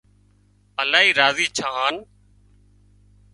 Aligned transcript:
لاهي 0.91 1.09
راضي 1.19 1.47
ڇان 1.59 1.71
هانَ 1.75 1.95